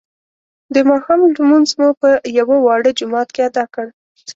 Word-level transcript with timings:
د 0.73 0.75
ماښام 0.89 1.19
لمونځ 1.35 1.69
مو 1.79 1.89
په 2.01 2.09
یوه 2.39 2.55
واړه 2.65 2.91
جومات 2.99 3.27
کې 3.35 3.41
ادا 3.49 3.65
کړ. 3.73 3.87